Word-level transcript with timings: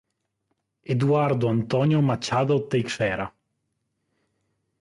Eduardo 0.83 1.47
Antônio 1.47 2.01
Machado 2.01 2.59
Teixeira 2.67 3.31